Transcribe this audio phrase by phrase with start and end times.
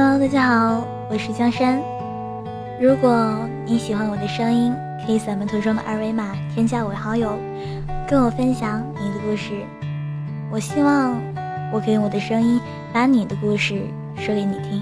[0.00, 1.82] Hello，大家好，我是江山。
[2.80, 4.72] 如果你喜欢我的声音，
[5.04, 7.36] 可以扫描图中的二维码添加我为好友，
[8.08, 9.54] 跟我分享你的故事。
[10.52, 11.20] 我希望
[11.72, 12.60] 我可以用我的声音
[12.92, 13.82] 把你的故事
[14.14, 14.80] 说给你听。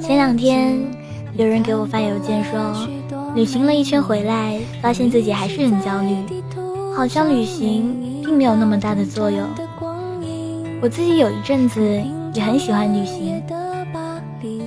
[0.00, 0.78] 前两天
[1.36, 2.88] 有人给我发邮件说，
[3.34, 6.14] 旅行了一圈回来，发现自己还是很焦虑，
[6.96, 9.44] 好像旅行并没有那么大的作用。
[10.80, 11.80] 我自己有一阵子
[12.34, 13.42] 也很喜欢旅行，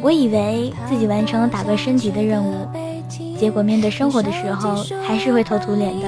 [0.01, 2.67] 我以为自己完成了打怪升级的任务，
[3.37, 6.07] 结果面对生活的时候还是会头土脸的。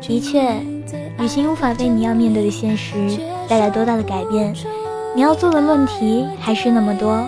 [0.00, 0.60] 的确，
[1.18, 2.96] 旅行无法为你要面对的现实
[3.46, 4.54] 带来多大的改变，
[5.14, 7.22] 你要做的论题还是那么多，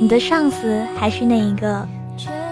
[0.00, 1.86] 你的上司还是那一个。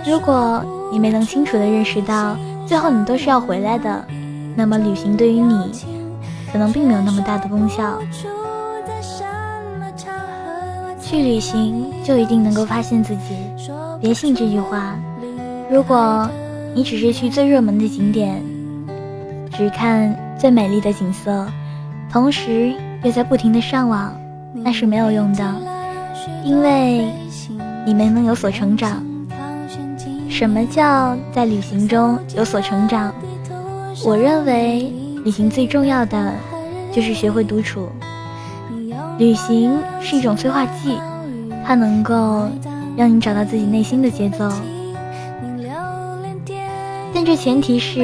[0.06, 4.04] 如果你没能清楚的认识到最后你都是要回来的，
[4.54, 5.72] 那么旅行对于你
[6.52, 7.98] 可能并没有那么大的功效。
[11.00, 13.36] 去旅行就一定能够发现自己，
[14.00, 14.98] 别信这句话。
[15.70, 16.28] 如果
[16.74, 18.42] 你只是去最热门的景点，
[19.52, 21.46] 只看最美丽的景色，
[22.10, 24.12] 同时又在不停的上网，
[24.52, 25.54] 那是没有用的，
[26.44, 27.06] 因为
[27.86, 29.04] 你没能有所成长。
[30.28, 33.14] 什么叫在旅行中有所成长？
[34.04, 34.92] 我认为
[35.24, 36.32] 旅行最重要的
[36.90, 37.88] 就是学会独处。
[39.18, 40.98] 旅行是一种催化剂，
[41.64, 42.48] 它能够
[42.96, 44.50] 让你找到自己内心的节奏。
[47.14, 48.00] 但这前提是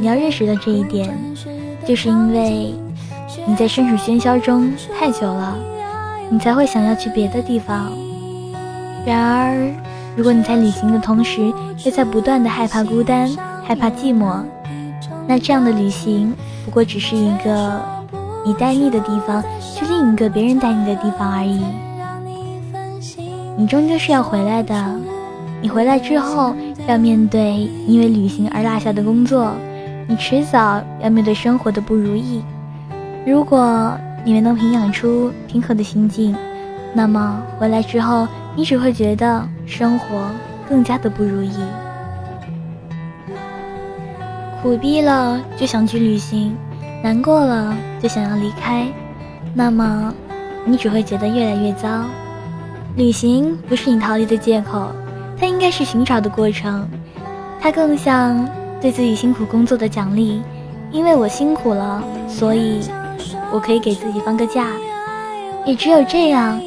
[0.00, 1.14] 你要认识到这一点，
[1.86, 2.74] 就是因为
[3.46, 5.56] 你在身处喧嚣中太久了，
[6.30, 7.92] 你才会想要去别的地方。
[9.04, 9.70] 然而，
[10.16, 11.52] 如果你在旅行的同时
[11.84, 13.28] 又在不断的害怕孤单、
[13.62, 14.40] 害怕寂寞，
[15.28, 17.80] 那这样的旅行不过只是一个
[18.46, 19.42] 你待腻的地方。
[19.74, 21.62] 去另一个别人待腻的地方而已。
[23.58, 24.74] 你终究是要回来的。
[25.60, 26.54] 你回来之后
[26.86, 29.52] 要面对因为旅行而落下的工作，
[30.06, 32.42] 你迟早要面对生活的不如意。
[33.26, 36.34] 如果你没能培养出平和的心境，
[36.94, 40.06] 那么回来之后你只会觉得生活
[40.68, 41.52] 更加的不如意。
[44.62, 46.56] 苦逼了就想去旅行，
[47.06, 47.72] 难过了
[48.02, 48.84] 就想要离开。
[49.54, 50.12] 那么，
[50.64, 51.88] 你只会觉得越来越糟。
[52.96, 54.88] 旅行不是你逃离的借口，
[55.38, 56.84] 它应该是寻找的过程。
[57.60, 58.44] 它更像
[58.80, 60.42] 对自己辛苦工作的奖励，
[60.90, 62.80] 因为我辛苦了，所以
[63.52, 64.66] 我可以给自己放个假。
[65.64, 66.60] 也只有这样，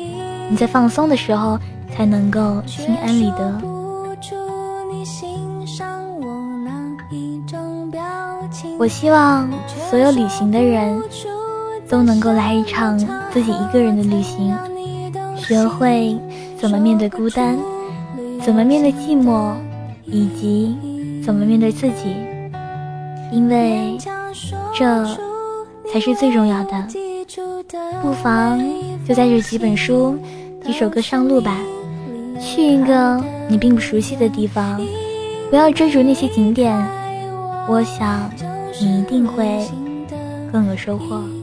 [0.50, 1.60] 你在放松的时候
[1.94, 3.62] 才能够心安理得。
[8.78, 9.50] 我希望
[9.90, 11.02] 所有旅行的人。
[11.90, 12.96] 都能够来一场
[13.34, 14.56] 自己一个人的旅行，
[15.36, 16.16] 学会
[16.56, 17.58] 怎么面对孤单，
[18.44, 19.54] 怎么面对寂寞，
[20.06, 20.78] 以及
[21.26, 22.16] 怎么面对自己，
[23.32, 23.98] 因为
[24.76, 25.04] 这
[25.92, 26.88] 才是最重要的。
[28.04, 28.64] 不妨
[29.08, 30.16] 就带着几本书、
[30.64, 31.58] 几首歌上路吧，
[32.40, 34.80] 去一个你并不熟悉的地方，
[35.50, 36.72] 不要追逐那些景点，
[37.68, 38.30] 我想
[38.82, 39.68] 你一定会
[40.52, 41.39] 更有收获。